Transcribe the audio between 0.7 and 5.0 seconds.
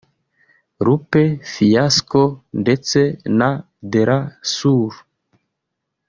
Lupe Fiasco ndetse na Dela Soul